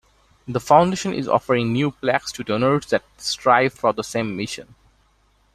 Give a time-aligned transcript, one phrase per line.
[0.47, 4.73] The foundation is offering new plaques to donors that strive for the same mission.